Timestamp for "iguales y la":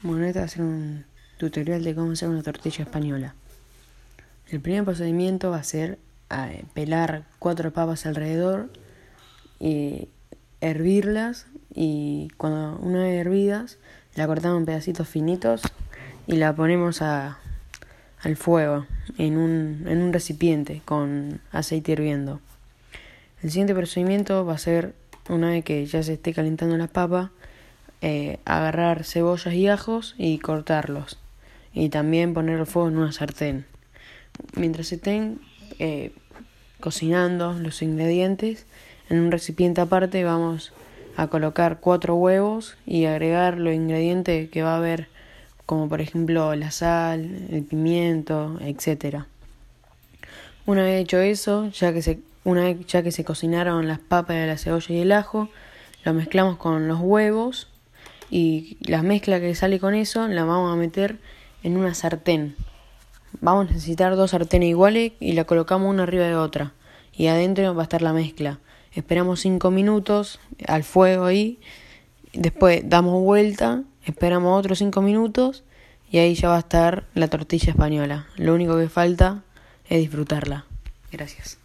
64.70-65.44